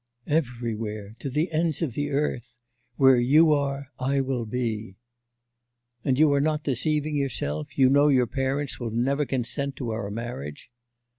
[0.25, 2.57] 'Everywhere, to the ends of the earth.
[2.95, 4.97] Where you are, I will be.'
[6.03, 10.09] 'And you are not deceiving yourself, you know your parents will never consent to our
[10.09, 10.71] marriage?